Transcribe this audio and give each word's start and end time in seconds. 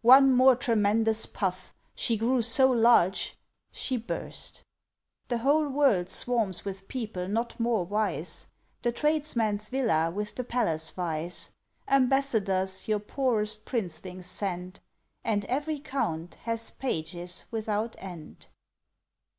One 0.00 0.32
more 0.34 0.56
tremendous 0.56 1.26
puff 1.26 1.74
she 1.94 2.16
grew 2.16 2.40
so 2.40 2.70
large 2.70 3.36
she 3.70 3.98
burst. 3.98 4.62
The 5.28 5.36
whole 5.36 5.68
world 5.68 6.08
swarms 6.08 6.64
with 6.64 6.88
people 6.88 7.28
not 7.28 7.60
more 7.60 7.84
wise: 7.84 8.46
The 8.80 8.90
tradesman's 8.92 9.68
villa 9.68 10.10
with 10.10 10.36
the 10.36 10.42
palace 10.44 10.90
vies. 10.90 11.50
Ambassadors 11.86 12.88
your 12.88 12.98
poorest 12.98 13.66
Princelings 13.66 14.24
send, 14.24 14.80
And 15.22 15.44
every 15.50 15.80
Count 15.80 16.36
has 16.36 16.70
pages 16.70 17.44
without 17.50 17.94
end. 17.98 18.46